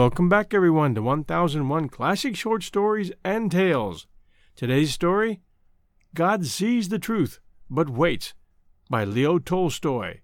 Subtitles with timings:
[0.00, 4.06] Welcome back, everyone, to 1001 Classic Short Stories and Tales.
[4.56, 5.42] Today's story
[6.14, 8.32] God Sees the Truth, but Waits
[8.88, 10.20] by Leo Tolstoy.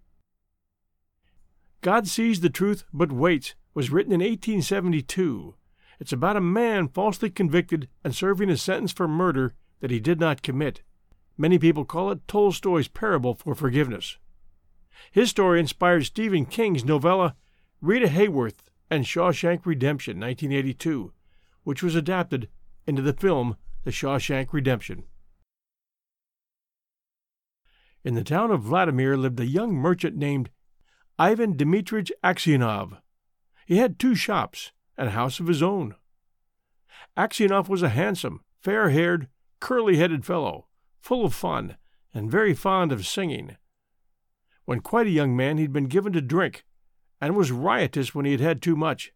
[1.83, 5.55] God Sees the Truth, but Waits was written in 1872.
[6.01, 10.19] It's about a man falsely convicted and serving a sentence for murder that he did
[10.19, 10.81] not commit.
[11.37, 14.17] Many people call it Tolstoy's parable for forgiveness.
[15.11, 17.37] His story inspired Stephen King's novella
[17.83, 21.13] Rita Hayworth and Shawshank Redemption, 1982,
[21.65, 22.49] which was adapted
[22.87, 25.05] into the film The Shawshank Redemption.
[28.05, 30.51] In the town of Vladimir lived a young merchant named
[31.19, 32.99] Ivan Dmitrich Aksionov.
[33.67, 35.97] He had two shops and a house of his own.
[37.17, 40.67] Aksionov was a handsome, fair haired, curly headed fellow,
[41.01, 41.77] full of fun,
[42.15, 43.57] and very fond of singing.
[44.67, 46.65] When quite a young man, he'd been given to drink
[47.21, 49.13] and was riotous when he had had too much.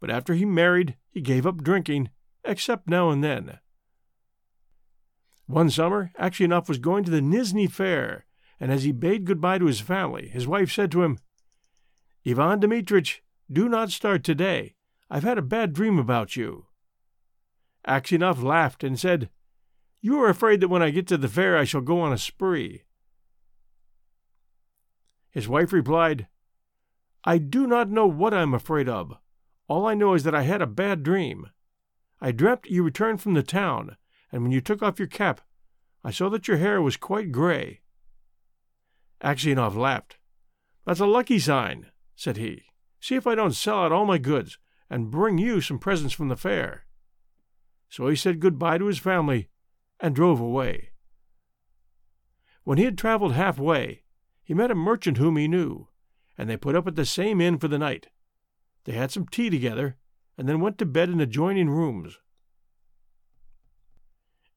[0.00, 2.10] But after he married, he gave up drinking,
[2.44, 3.58] except now and then.
[5.46, 8.26] One summer, Aksionov was going to the Nizhny Fair,
[8.60, 11.18] and as he bade goodbye to his family, his wife said to him,
[12.26, 13.20] Ivan Dmitrich,
[13.50, 14.74] do not start today.
[15.10, 16.66] I've had a bad dream about you.
[17.86, 19.30] Aksionov laughed and said,
[20.02, 22.18] You are afraid that when I get to the fair I shall go on a
[22.18, 22.82] spree.
[25.30, 26.26] His wife replied,
[27.28, 29.12] I do not know what I am afraid of.
[29.68, 31.50] All I know is that I had a bad dream.
[32.22, 33.98] I dreamt you returned from the town,
[34.32, 35.42] and when you took off your cap,
[36.02, 37.82] I saw that your hair was quite gray.
[39.22, 40.16] Aksionov laughed.
[40.86, 42.62] That's a lucky sign, said he.
[42.98, 44.56] See if I don't sell out all my goods
[44.88, 46.86] and bring you some presents from the fair.
[47.90, 49.50] So he said good-bye to his family
[50.00, 50.92] and drove away.
[52.64, 54.04] When he had traveled halfway,
[54.42, 55.88] he met a merchant whom he knew
[56.38, 58.06] and they put up at the same inn for the night.
[58.84, 59.96] They had some tea together,
[60.38, 62.18] and then went to bed in adjoining rooms.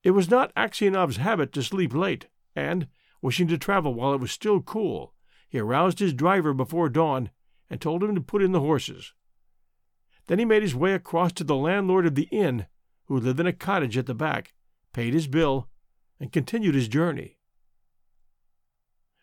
[0.04, 2.88] It was not Aksionov's habit to sleep late, and,
[3.22, 5.14] wishing to travel while it was still cool,
[5.50, 7.32] he aroused his driver before dawn
[7.70, 9.14] and told him to put in the horses.
[10.28, 12.68] Then he made his way across to the landlord of the inn,
[13.06, 14.54] who lived in a cottage at the back,
[14.94, 15.68] paid his bill,
[16.20, 17.38] and continued his journey.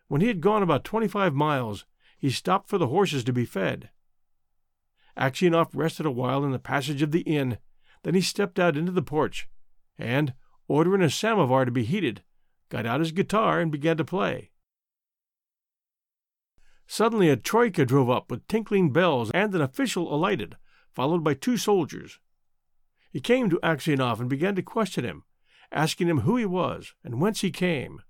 [0.09, 1.87] When he had gone about twenty five miles,
[2.19, 3.91] he stopped for the horses to be fed.
[5.17, 7.59] Aksionov rested a while in the passage of the inn,
[8.03, 9.49] then he stepped out into the porch,
[9.97, 10.35] and,
[10.69, 12.23] ordering a samovar to be heated,
[12.69, 14.51] got out his guitar and began to play.
[16.87, 20.57] Suddenly a troika drove up with tinkling bells, and an official alighted,
[20.95, 22.19] followed by two soldiers.
[23.11, 25.25] He came to Aksionov and began to question him,
[25.71, 28.03] asking him who he was and whence he came.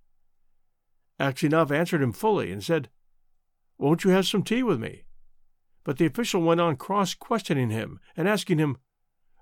[1.19, 2.89] Aksionov answered him fully and said,
[3.79, 5.05] won't you have some tea with me?
[5.85, 8.77] But the official went on cross questioning him and asking him,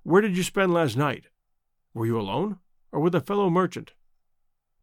[0.02, 1.26] Where did you spend last night?
[1.94, 2.58] Were you alone
[2.92, 3.94] or with a fellow merchant?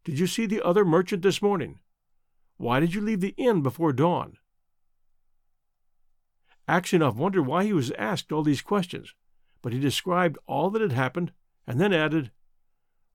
[0.03, 1.79] Did you see the other merchant this morning?
[2.57, 4.37] Why did you leave the inn before dawn?
[6.67, 9.13] Aksionov wondered why he was asked all these questions,
[9.61, 11.31] but he described all that had happened
[11.67, 12.31] and then added,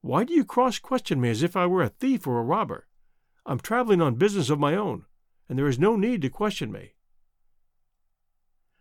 [0.00, 2.86] Why do you cross question me as if I were a thief or a robber?
[3.44, 5.04] I'm traveling on business of my own
[5.48, 6.92] and there is no need to question me.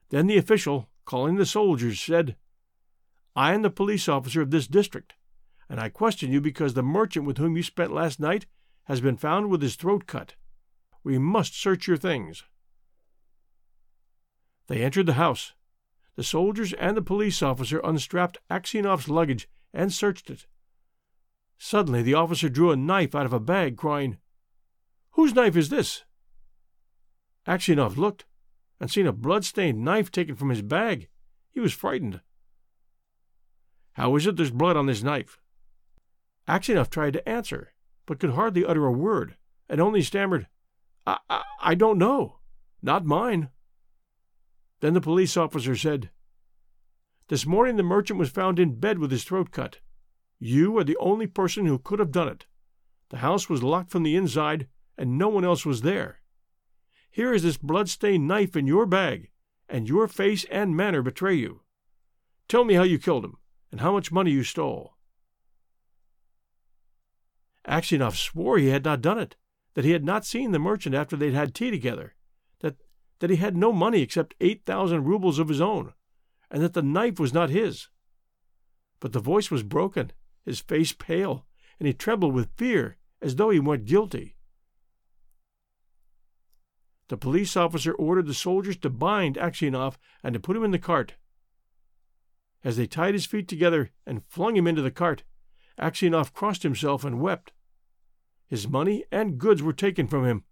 [0.10, 2.36] Then the official, calling the soldiers, said,
[3.36, 5.14] I am the police officer of this district,
[5.70, 8.46] and I question you because the merchant with whom you spent last night
[8.86, 10.36] has been found with his throat cut.
[11.04, 12.44] We must search your things.
[14.68, 15.54] They entered the house.
[16.16, 20.48] The soldiers and the police officer unstrapped Aksionov's luggage and searched it.
[21.58, 24.18] Suddenly the officer drew a knife out of a bag, crying,
[25.12, 26.04] Whose knife is this?
[27.48, 28.26] Aksionov looked,
[28.80, 31.08] and seeing a blood-stained knife taken from his bag,
[31.50, 32.22] he was frightened.
[33.94, 35.40] How is it there's blood on this knife?
[36.48, 37.74] Aksionov tried to answer,
[38.06, 39.38] but could hardly utter a word,
[39.70, 40.48] and only stammered,
[41.06, 42.38] I, I, I don't know.
[42.82, 43.50] Not mine.
[44.82, 46.12] Then the police officer said,
[47.30, 49.80] This morning the merchant was found in bed with his throat cut.
[50.38, 52.46] You are the only person who could have done it.
[53.10, 54.68] The house was locked from the inside,
[54.98, 56.17] and no one else was there.
[57.10, 59.30] Here is this blood-stained knife in your bag,
[59.68, 61.62] and your face and manner betray you.
[62.48, 63.38] Tell me how you killed him,
[63.72, 64.96] and how much money you stole.
[67.68, 69.36] Aksionov swore he had not done it,
[69.74, 72.16] that he had not seen the merchant after they'd had tea together,
[72.62, 72.78] that,
[73.20, 75.94] that he had no money except eight thousand rubles of his own,
[76.50, 77.90] and that the knife was not his.
[79.00, 80.14] But the voice was broken,
[80.46, 81.46] his face pale,
[81.78, 84.37] and he trembled with fear, as though he were guilty.
[87.10, 90.80] The police officer ordered the soldiers to bind Aksionov and to put him in the
[90.80, 91.14] cart.
[92.64, 95.24] As they tied his feet together and flung him into the cart,
[95.80, 97.54] Aksionov crossed himself and wept.
[98.48, 100.44] His money and goods were taken from him,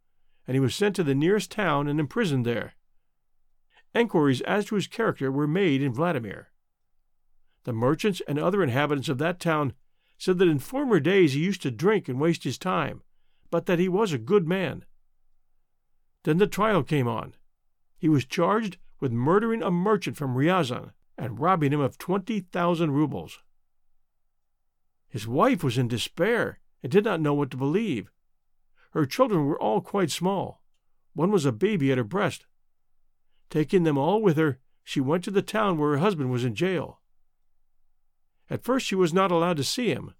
[0.47, 2.75] and he was sent to the nearest town and imprisoned there.
[3.93, 6.49] Enquiries as to his character were made in Vladimir.
[7.63, 9.73] The merchants and other inhabitants of that town
[10.17, 13.01] said that in former days he used to drink and waste his time,
[13.49, 14.85] but that he was a good man.
[16.25, 17.35] Then the trial came on.
[17.99, 22.91] He was charged with murdering a merchant from Ryazan and robbing him of twenty thousand
[22.91, 23.39] rubles.
[25.07, 28.09] His wife was in despair and did not know what to believe.
[28.93, 30.63] Her children were all quite small.
[31.13, 32.47] One was a baby at her breast.
[33.51, 36.55] Taking them all with her, she went to the town where her husband was in
[36.55, 37.01] jail.
[38.49, 40.15] At first she was not allowed to see him,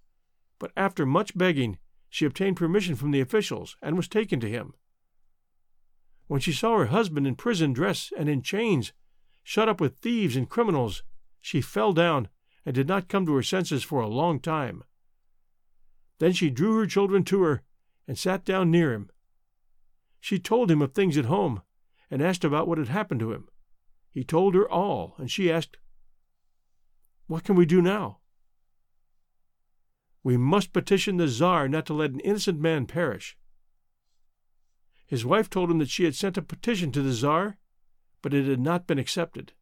[0.60, 1.78] but after much begging,
[2.08, 4.74] she obtained permission from the officials and was taken to him.
[6.26, 8.92] When she saw her husband in prison dress and in chains,
[9.42, 11.02] shut up with thieves and criminals,
[11.40, 12.28] she fell down
[12.64, 14.82] and did not come to her senses for a long time.
[16.18, 17.62] Then she drew her children to her
[18.08, 19.10] and sat down near him.
[20.20, 21.62] She told him of things at home
[22.10, 23.48] and asked about what had happened to him.
[24.10, 25.76] He told her all, and she asked,
[27.26, 28.18] what can we do now?
[30.22, 33.36] We must petition the Czar not to let an innocent man perish.
[35.06, 37.58] His wife told him that she had sent a petition to the Czar,
[38.22, 39.52] but it had not been accepted.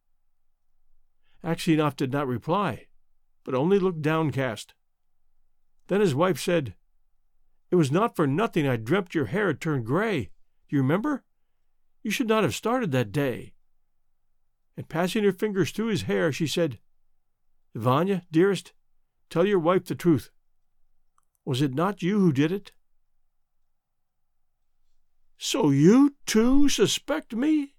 [1.43, 2.87] Aksionov did not reply,
[3.43, 4.73] but only looked downcast.
[5.87, 6.73] Then his wife said,
[7.69, 10.31] It was not for nothing I dreamt your hair had turned gray.
[10.67, 11.23] Do you remember?
[12.01, 13.53] You should not have started that day.
[14.75, 16.79] And passing her fingers through his hair, she said,
[17.75, 18.73] Vanya, dearest,
[19.29, 20.31] tell your wife the truth.
[21.45, 22.71] Was it not you who did it?
[25.37, 27.73] So you, too, suspect me?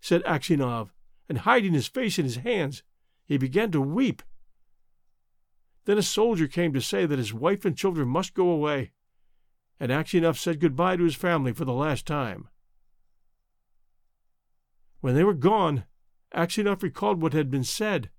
[0.00, 0.90] said Aksionov,
[1.28, 2.82] and hiding his face in his hands,
[3.24, 4.22] he began to weep.
[5.84, 8.92] Then a soldier came to say that his wife and children must go away,
[9.78, 12.48] and Aksionov said good-bye to his family for the last time.
[15.00, 15.84] When they were gone,
[16.34, 18.10] Aksionov recalled what had been said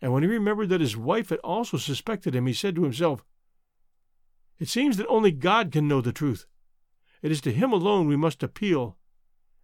[0.00, 3.24] and when he remembered that his wife had also suspected him, he said to himself,
[4.58, 6.46] It seems that only God can know the truth.
[7.26, 8.96] It is to him alone we must appeal,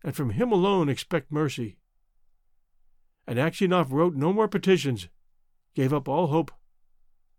[0.02, 1.76] and from him alone expect mercy.
[3.24, 5.08] And Aksionov wrote no more petitions,
[5.72, 6.50] gave up all hope,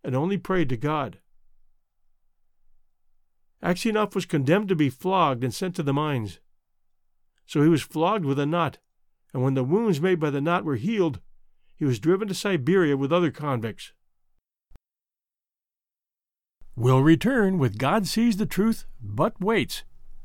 [0.02, 1.20] and only prayed to God.
[3.62, 6.40] Aksionov was condemned to be flogged and sent to the mines.
[7.46, 8.78] So he was flogged with a knot,
[9.34, 11.20] and when the wounds made by the knot were healed,
[11.76, 13.92] he was driven to Siberia with other convicts.
[16.78, 19.84] We'll return with God Sees the Truth But Waits,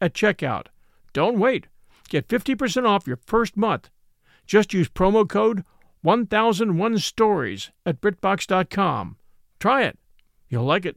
[0.00, 0.66] at checkout.
[1.12, 1.66] Don't wait.
[2.08, 3.90] Get 50% off your first month.
[4.46, 5.64] Just use promo code
[6.02, 9.16] 1001 Stories at BritBox.com.
[9.60, 9.98] Try it.
[10.48, 10.96] You'll like it.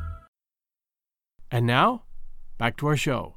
[1.53, 2.03] And now,
[2.57, 3.35] back to our show.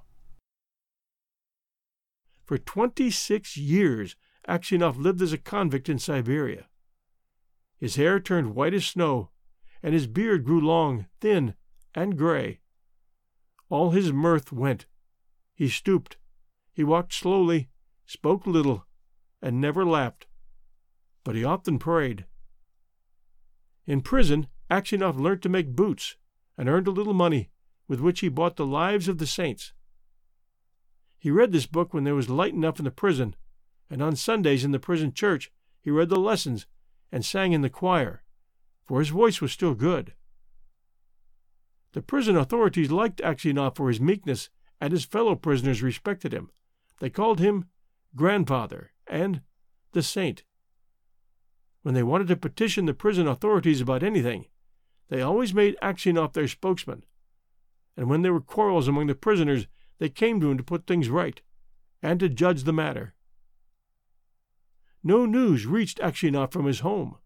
[2.45, 4.15] For 26 years,
[4.49, 6.69] Aksionov lived as a convict in Siberia.
[7.77, 9.31] His hair turned white as snow,
[9.83, 11.55] and his beard grew long, thin,
[11.93, 12.61] and gray.
[13.69, 14.87] All his mirth went.
[15.57, 16.17] He stooped.
[16.73, 17.69] He walked slowly,
[18.07, 18.87] spoke little,
[19.43, 20.27] and never laughed.
[21.25, 22.27] But he often prayed.
[23.87, 26.17] In prison, Aksionov learnt to make boots
[26.57, 27.51] and earned a little money
[27.89, 29.73] with which he bought the lives of the saints.
[31.19, 33.35] He read this book when there was light enough in the prison,
[33.91, 35.51] and on Sundays in the prison church
[35.81, 36.67] he read the lessons
[37.13, 38.23] and sang in the choir,
[38.87, 40.15] for his voice was still good.
[41.93, 44.51] The prison authorities liked Aksionov for his meekness,
[44.81, 46.51] and his fellow prisoners respected him.
[47.01, 47.67] They called him
[48.17, 49.43] grandfather and
[49.93, 50.43] the saint.
[51.83, 54.47] When they wanted to petition the prison authorities about anything,
[55.09, 57.05] they always made Aksionov their spokesman
[57.97, 59.67] and when there were quarrels among the prisoners,
[59.99, 61.41] they came to him to put things right,
[62.03, 63.15] and to judge the matter.
[65.03, 67.17] No news reached Aksionov from his home,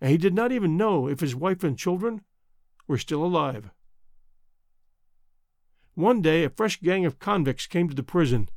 [0.00, 2.22] and he did not even know if his wife and children
[2.86, 3.70] were still alive.
[5.94, 8.48] One day a fresh gang of convicts came to the prison.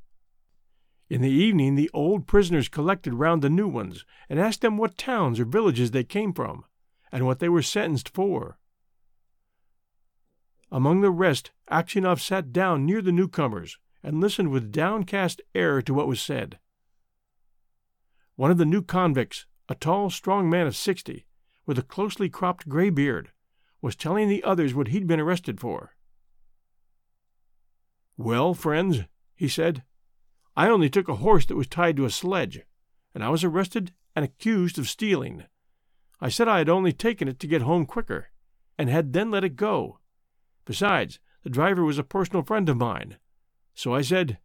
[1.09, 4.97] In the evening the old prisoners collected round the new ones and asked them what
[4.97, 6.65] towns or villages they came from,
[7.11, 8.57] and what they were sentenced for.
[10.71, 15.93] Among the rest, Aksionov sat down near the newcomers and listened with downcast air to
[15.93, 16.59] what was said.
[18.35, 21.25] One of the new convicts, a tall, strong man of sixty,
[21.65, 23.31] with a closely cropped gray beard,
[23.81, 25.95] was telling the others what he'd been arrested for.
[28.17, 29.03] Well, friends,
[29.35, 29.83] he said,
[30.55, 32.61] I only took a horse that was tied to a sledge,
[33.13, 35.45] and I was arrested and accused of stealing.
[36.19, 38.29] I said I had only taken it to get home quicker,
[38.77, 39.96] and had then let it go
[40.67, 43.15] Besides, the driver was a personal friend of mine.
[43.73, 44.37] So I said,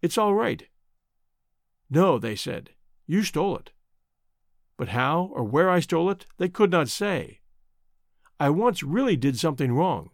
[0.00, 0.68] It's all right.
[1.90, 2.70] No, they said,
[3.08, 3.72] you stole it.
[4.76, 7.40] But how or where I stole it, they could not say.
[8.38, 10.10] I once really did something wrong,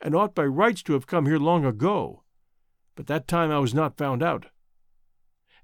[0.00, 2.22] and ought by rights to have come here long ago,
[2.94, 4.46] but that time I was not found out.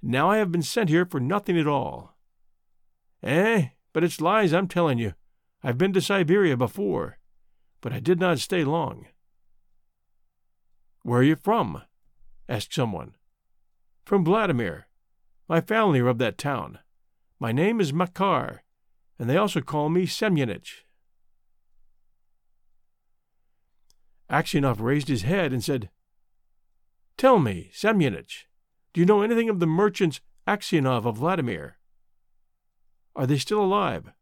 [0.03, 2.19] Now I have been sent here for nothing at all.
[3.23, 5.15] Eh, but it's lies I'm telling you.
[5.63, 7.19] I've been to Siberia before,
[7.81, 9.07] but I did not stay long.
[11.03, 11.83] Where are you from?
[12.49, 13.15] asked someone.
[14.05, 14.87] From Vladimir.
[15.49, 16.79] My family are of that town.
[17.41, 18.63] My name is Makar,
[19.19, 20.85] and they also call me Semyonich.
[24.31, 25.91] Aksionov raised his head and said,
[27.17, 28.45] Tell me, Semyonich,
[28.93, 31.79] do you know anything of the merchants Aksionov of Vladimir?
[33.15, 34.13] Are they still alive?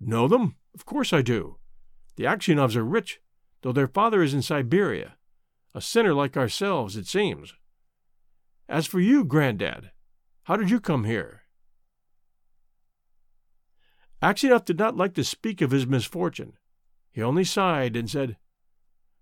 [0.00, 0.56] Know them?
[0.74, 1.56] Of course I do.
[2.16, 3.20] The Aksionovs are rich
[3.64, 5.16] though their father is in Siberia,
[5.74, 7.54] a sinner like ourselves, it seems.
[8.68, 9.90] As for you, Grandad,
[10.42, 11.44] how did you come here?
[14.22, 16.58] Aksionov did not like to speak of his misfortune.
[17.10, 18.36] He only sighed and said,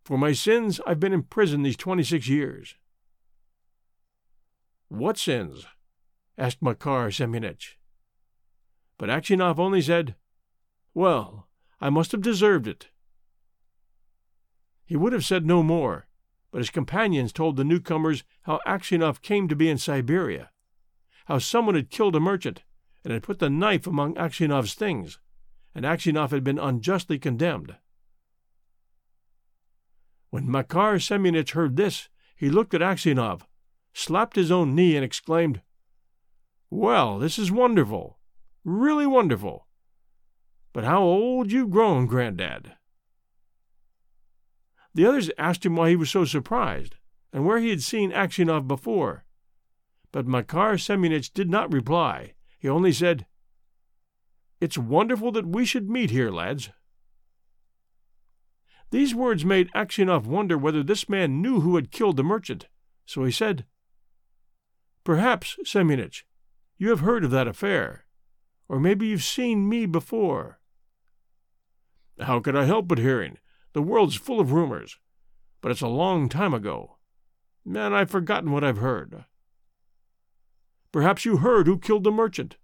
[0.04, 2.74] For my sins, I've been in prison these twenty six years.
[4.88, 5.66] What sins?
[6.36, 7.76] asked Makar Semyonich.
[8.98, 10.16] But Aksionov only said,
[10.94, 11.46] Well,
[11.80, 12.88] I must have deserved it.
[14.84, 16.06] He would have said no more,
[16.50, 20.50] but his companions told the newcomers how Aksionov came to be in Siberia,
[21.26, 22.62] how someone had killed a merchant
[23.04, 25.18] and had put the knife among Aksionov's things,
[25.74, 27.76] and Aksionov had been unjustly condemned.
[30.30, 33.42] When Makar Semyonich heard this, he looked at Aksionov,
[33.92, 35.62] slapped his own knee, and exclaimed,
[36.70, 38.18] Well, this is wonderful,
[38.64, 39.66] really wonderful.
[40.72, 42.76] But how old you've grown, Grandad!
[44.94, 46.96] The others asked him why he was so surprised,
[47.32, 49.24] and where he had seen Aksionov before.
[50.10, 52.34] But Makar Semyonich did not reply.
[52.58, 53.26] He only said,
[54.60, 56.70] It's wonderful that we should meet here, lads.
[58.90, 62.68] These words made Aksionov wonder whether this man knew who had killed the merchant,
[63.06, 63.64] so he said,
[65.02, 66.24] Perhaps, Semyonich,
[66.76, 68.04] you have heard of that affair,
[68.68, 70.60] or maybe you've seen me before.
[72.20, 73.38] How could I help but hearing?
[73.72, 74.98] The world's full of rumors,
[75.60, 76.96] but it's a long time ago,
[77.64, 79.24] Man, I've forgotten what I've heard.
[80.90, 82.56] Perhaps you heard who killed the merchant?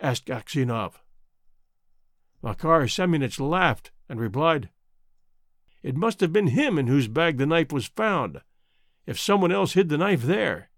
[0.00, 0.94] asked Aksionov.
[2.42, 4.70] Makar Semyonich laughed and replied,
[5.82, 8.40] It must have been him in whose bag the knife was found.
[9.06, 10.70] If someone else hid the knife there,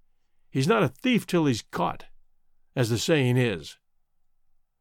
[0.51, 2.07] he's not a thief till he's caught,
[2.75, 3.79] as the saying is.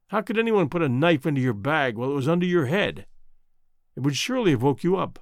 [0.07, 3.05] How could anyone put a knife into your bag while it was under your head?
[3.98, 5.18] It would surely have woke you up.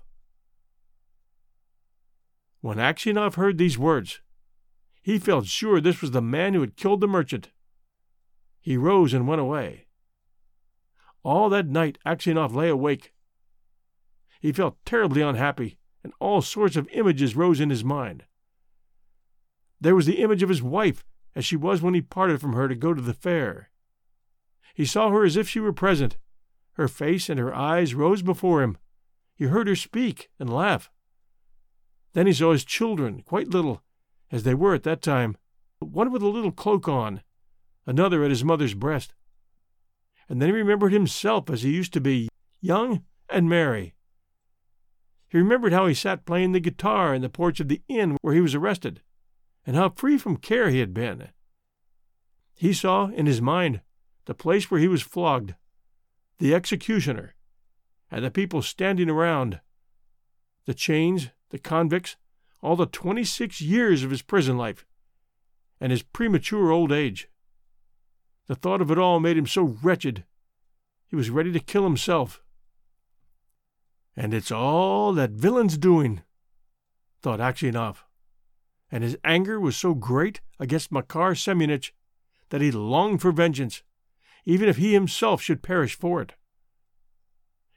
[2.59, 4.19] When Aksionov heard these words,
[5.01, 7.51] he felt sure this was the man who had killed the merchant.
[8.59, 9.87] He rose and went away.
[11.23, 13.13] All that night Aksionov lay awake.
[14.41, 18.25] He felt terribly unhappy, and all sorts of images rose in his mind.
[19.79, 22.67] There was the image of his wife as she was when he parted from her
[22.67, 23.69] to go to the fair.
[24.73, 26.17] He saw her as if she were present.
[26.75, 28.77] Her face and her eyes rose before him.
[29.35, 30.89] He heard her speak and laugh.
[32.13, 33.81] Then he saw his children, quite little,
[34.31, 35.35] as they were at that time,
[35.79, 37.21] one with a little cloak on,
[37.85, 39.13] another at his mother's breast.
[40.27, 42.29] And then he remembered himself as he used to be,
[42.61, 43.93] young and merry.
[45.29, 48.33] He remembered how he sat playing the guitar in the porch of the inn where
[48.33, 49.01] he was arrested,
[49.65, 51.29] and how free from care he had been.
[52.53, 53.81] He saw in his mind
[54.25, 55.55] the place where he was flogged,
[56.37, 57.35] the executioner,
[58.11, 59.59] and the people standing around,
[60.65, 62.17] the chains, the convicts,
[62.61, 64.85] all the 26 years of his prison life,
[65.79, 67.29] and his premature old age.
[68.47, 70.23] The thought of it all made him so wretched,
[71.07, 72.41] he was ready to kill himself.
[74.15, 76.23] And it's all that villain's doing,
[77.21, 77.97] thought Aksionov,
[78.91, 81.91] and his anger was so great against Makar Semyonich
[82.49, 83.83] that he longed for vengeance,
[84.45, 86.33] even if he himself should perish for it.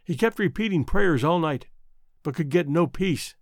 [0.05, 1.67] He kept repeating prayers all night,
[2.23, 3.35] but could get no peace.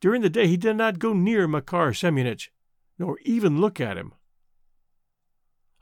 [0.00, 2.48] During the day he did not go near Makar Semyonich,
[2.98, 4.14] nor even look at him.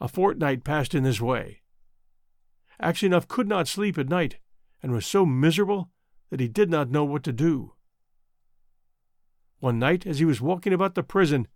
[0.01, 1.63] A fortnight passed in this way.
[2.83, 4.39] Aksionov could not sleep at night,
[4.83, 5.91] and was so miserable
[6.31, 7.75] that he did not know what to do.
[9.59, 11.47] One night, as he was walking about the prison,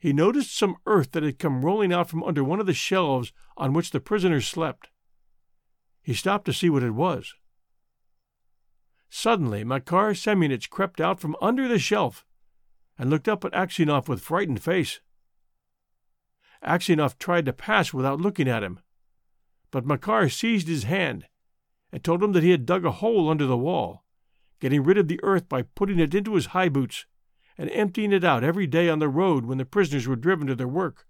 [0.00, 3.32] he noticed some earth that had come rolling out from under one of the shelves
[3.58, 4.88] on which the prisoners slept.
[6.02, 7.34] He stopped to see what it was.
[9.10, 12.24] Suddenly Makar Semyonich crept out from under the shelf
[12.96, 15.00] and looked up at Aksionov with frightened face.
[16.64, 18.80] Aksionov tried to pass without looking at him,
[19.70, 21.26] but Makar seized his hand
[21.92, 24.04] and told him that he had dug a hole under the wall,
[24.60, 27.04] getting rid of the earth by putting it into his high boots
[27.60, 30.56] and emptying it out every day on the road when the prisoners were driven to
[30.56, 31.06] their work.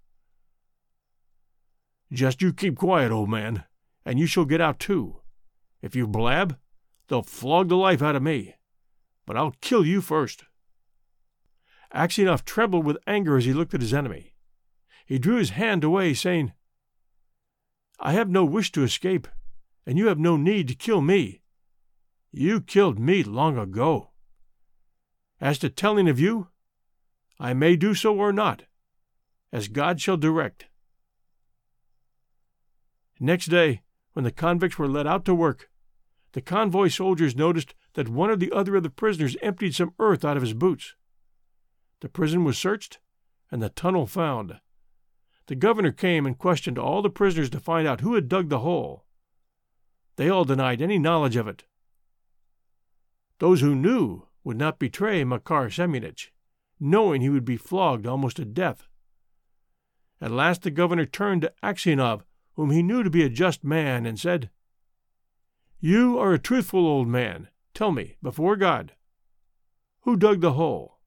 [2.11, 3.63] Just you keep quiet, old man,
[4.05, 5.21] and you shall get out too.
[5.81, 6.57] If you blab,
[7.11, 8.55] They'll flog the life out of me,
[9.25, 10.45] but I'll kill you first.
[11.93, 14.33] Aksionov trembled with anger as he looked at his enemy.
[15.05, 16.53] He drew his hand away, saying,
[17.99, 19.27] I have no wish to escape,
[19.85, 21.41] and you have no need to kill me.
[22.31, 24.10] You killed me long ago.
[25.41, 26.49] As to telling of you,
[27.39, 28.65] I may do so or not,
[29.51, 30.67] as God shall direct.
[33.19, 33.81] Next day,
[34.13, 35.71] when the convicts were let out to work,
[36.33, 40.23] the convoy soldiers noticed that one or the other of the prisoners emptied some earth
[40.23, 40.95] out of his boots.
[42.01, 42.99] The prison was searched
[43.49, 44.59] and the tunnel found.
[45.47, 48.59] The governor came and questioned all the prisoners to find out who had dug the
[48.59, 49.05] hole.
[50.17, 51.63] They all denied any knowledge of it.
[53.39, 56.29] Those who knew would not betray Makar Semyonich,
[56.79, 58.87] knowing he would be flogged almost to death.
[60.19, 62.23] At last the governor turned to Aksionov,
[62.55, 64.49] whom he knew to be a just man, and said,
[65.83, 67.47] you are a truthful old man.
[67.73, 68.93] Tell me, before God,
[70.01, 70.99] who dug the hole?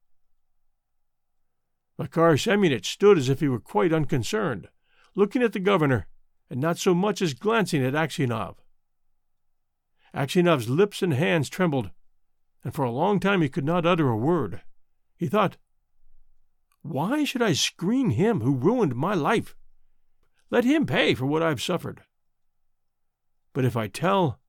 [1.97, 4.67] Makar Semyonich stood as if he were quite unconcerned,
[5.15, 6.07] looking at the governor,
[6.49, 8.55] and not so much as glancing at Aksionov.
[10.13, 11.89] Aksionov's lips and hands trembled,
[12.65, 14.61] and for a long time he could not utter a word.
[15.15, 15.55] He thought,
[16.81, 19.55] Why should I screen him who ruined my life?
[20.49, 22.01] Let him pay for what I've suffered.
[23.53, 24.39] But if I tell,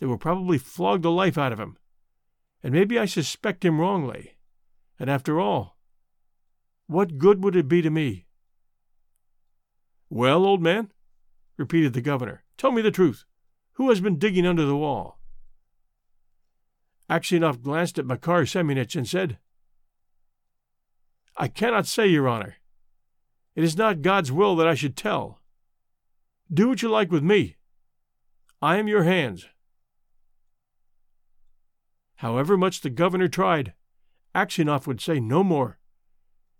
[0.00, 1.78] they will probably flog the life out of him.
[2.62, 4.36] And maybe I suspect him wrongly.
[4.98, 5.78] And after all,
[6.88, 8.26] what good would it be to me?
[10.10, 10.90] Well, old man,
[11.56, 13.24] repeated the governor, tell me the truth.
[13.74, 15.19] Who has been digging under the wall?
[17.10, 19.38] Aksionov glanced at Makar Semyonich and said,
[21.36, 22.56] I cannot say, Your Honor.
[23.56, 25.40] It is not God's will that I should tell.
[26.52, 27.56] Do what you like with me.
[28.62, 29.46] I am your hands.
[32.16, 33.72] However much the governor tried,
[34.34, 35.78] Aksionov would say no more,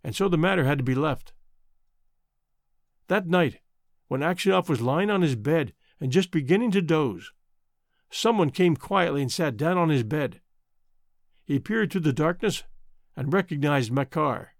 [0.03, 1.33] and so the matter had to be left.
[3.07, 3.61] That night,
[4.09, 7.31] when Aksionov was lying on his bed and just beginning to doze,
[8.11, 10.41] someone came quietly and sat down on his bed.
[11.45, 12.65] He peered through the darkness
[13.17, 14.55] and recognized Makar.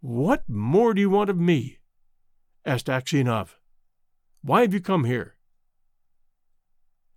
[0.00, 1.78] What more do you want of me?
[2.64, 3.56] asked Aksionov.
[4.42, 5.36] Why have you come here?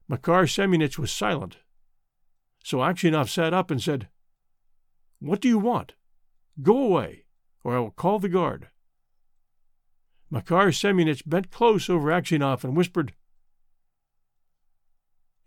[0.07, 1.57] Makar Semyonich was silent.
[2.63, 4.09] So Aksionov sat up and said,
[5.19, 5.93] What do you want?
[6.61, 7.25] Go away,
[7.63, 8.69] or I will call the guard.
[10.31, 13.13] Makar Semyonich bent close over Aksionov and whispered,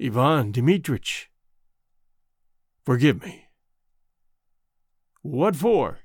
[0.04, 1.28] Ivan Dmitrich,
[2.84, 3.46] forgive me.
[5.20, 6.00] What for?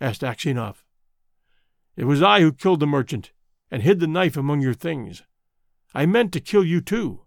[0.00, 0.84] asked Aksionov.
[1.96, 3.32] It was I who killed the merchant
[3.68, 5.24] and hid the knife among your things.
[5.92, 7.22] I meant to kill you too,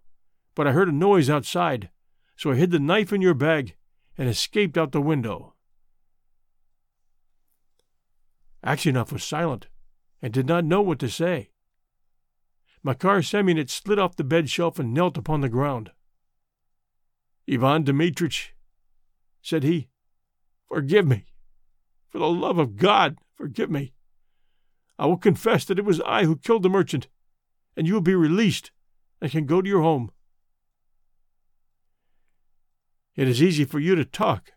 [0.54, 1.90] but I heard a noise outside,
[2.34, 3.76] so I hid the knife in your bag
[4.16, 5.52] and escaped out the window.
[8.64, 9.66] Aksionov was silent
[10.22, 11.50] and did not know what to say.
[12.86, 15.90] Makar Semyonich slid off the bed shelf and knelt upon the ground.
[17.50, 18.50] Ivan Dmitrich,
[19.40, 19.88] said he,
[20.68, 21.24] forgive me.
[22.10, 23.94] For the love of God, forgive me.
[24.98, 27.08] I will confess that it was I who killed the merchant,
[27.74, 28.70] and you will be released
[29.20, 30.12] and can go to your home.
[33.16, 34.52] It is easy for you to talk,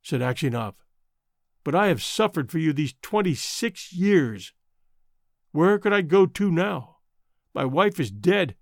[0.00, 0.74] said Aksionov,
[1.64, 4.52] but I have suffered for you these twenty six years.
[5.50, 6.97] Where could I go to now?
[7.58, 8.54] My wife is dead,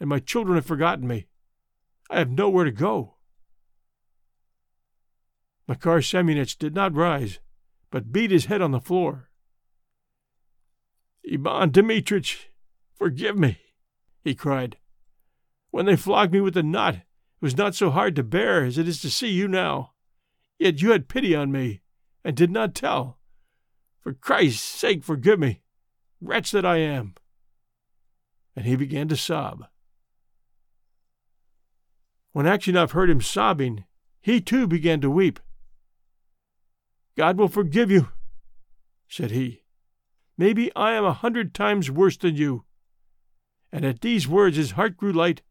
[0.00, 1.26] and my children have forgotten me.
[2.08, 3.16] I have nowhere to go.
[5.66, 7.40] Makar Semyonich did not rise,
[7.90, 9.28] but beat his head on the floor.
[11.30, 12.46] Ivan Dmitrich,
[12.94, 13.58] forgive me,
[14.24, 14.78] he cried.
[15.70, 17.02] When they flogged me with the knot, it
[17.42, 19.92] was not so hard to bear as it is to see you now.
[20.58, 21.82] Yet you had pity on me,
[22.24, 23.18] and did not tell.
[24.00, 25.60] For Christ's sake, forgive me,
[26.22, 27.14] wretch that I am.
[28.58, 29.68] And he began to sob.
[32.32, 33.84] When Aksionov heard him sobbing,
[34.20, 35.38] he too began to weep.
[37.16, 38.08] God will forgive you,
[39.06, 39.62] said he.
[40.36, 42.64] Maybe I am a hundred times worse than you.
[43.70, 45.42] And at these words his heart grew light,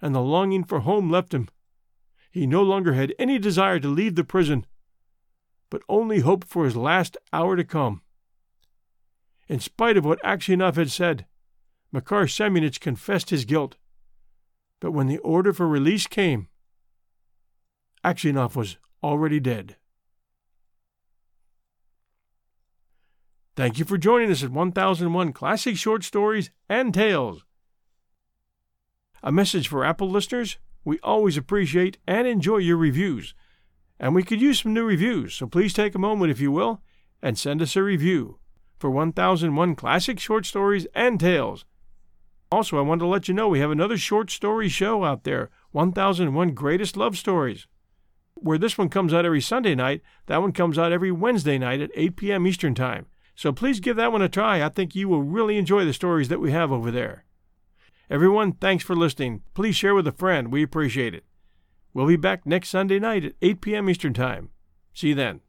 [0.00, 1.50] and the longing for home left him.
[2.30, 4.64] He no longer had any desire to leave the prison,
[5.68, 8.00] but only hoped for his last hour to come.
[9.48, 11.26] In spite of what Aksionov had said,
[11.94, 13.76] Makar Semyonich confessed his guilt.
[14.80, 16.48] But when the order for release came,
[18.04, 19.76] Aksionov was already dead.
[23.54, 27.44] Thank you for joining us at 1001 Classic Short Stories and Tales.
[29.22, 33.34] A message for Apple listeners we always appreciate and enjoy your reviews.
[34.00, 36.82] And we could use some new reviews, so please take a moment, if you will,
[37.22, 38.40] and send us a review
[38.80, 41.64] for 1001 Classic Short Stories and Tales.
[42.50, 45.50] Also, I wanted to let you know we have another short story show out there
[45.72, 47.66] 1001 Greatest Love Stories.
[48.34, 51.80] Where this one comes out every Sunday night, that one comes out every Wednesday night
[51.80, 52.46] at 8 p.m.
[52.46, 53.06] Eastern Time.
[53.34, 54.62] So please give that one a try.
[54.62, 57.24] I think you will really enjoy the stories that we have over there.
[58.10, 59.42] Everyone, thanks for listening.
[59.54, 60.52] Please share with a friend.
[60.52, 61.24] We appreciate it.
[61.92, 63.88] We'll be back next Sunday night at 8 p.m.
[63.88, 64.50] Eastern Time.
[64.92, 65.40] See you then.